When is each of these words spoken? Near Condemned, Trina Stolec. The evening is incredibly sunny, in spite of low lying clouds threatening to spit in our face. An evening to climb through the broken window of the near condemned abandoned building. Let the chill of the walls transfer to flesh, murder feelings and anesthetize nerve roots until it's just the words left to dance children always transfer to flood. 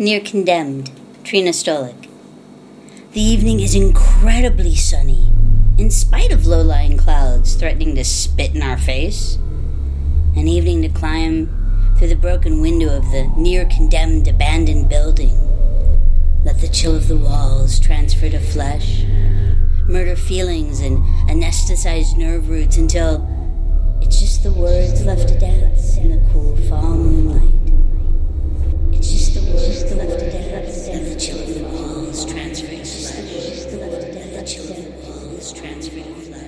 Near 0.00 0.20
Condemned, 0.20 0.92
Trina 1.24 1.50
Stolec. 1.50 2.08
The 3.14 3.20
evening 3.20 3.58
is 3.58 3.74
incredibly 3.74 4.76
sunny, 4.76 5.28
in 5.76 5.90
spite 5.90 6.30
of 6.30 6.46
low 6.46 6.62
lying 6.62 6.96
clouds 6.96 7.56
threatening 7.56 7.96
to 7.96 8.04
spit 8.04 8.54
in 8.54 8.62
our 8.62 8.78
face. 8.78 9.38
An 10.36 10.46
evening 10.46 10.82
to 10.82 10.88
climb 10.88 11.94
through 11.98 12.10
the 12.10 12.14
broken 12.14 12.60
window 12.60 12.96
of 12.96 13.10
the 13.10 13.26
near 13.36 13.64
condemned 13.64 14.28
abandoned 14.28 14.88
building. 14.88 15.36
Let 16.44 16.60
the 16.60 16.68
chill 16.68 16.94
of 16.94 17.08
the 17.08 17.16
walls 17.16 17.80
transfer 17.80 18.30
to 18.30 18.38
flesh, 18.38 19.02
murder 19.88 20.14
feelings 20.14 20.78
and 20.78 20.98
anesthetize 21.28 22.16
nerve 22.16 22.48
roots 22.48 22.76
until 22.76 23.26
it's 24.00 24.20
just 24.20 24.44
the 24.44 24.52
words 24.52 25.04
left 25.04 25.26
to 25.30 25.38
dance 25.40 25.47
children 34.48 34.94
always 35.04 35.52
transfer 35.52 35.96
to 35.96 36.14
flood. 36.14 36.47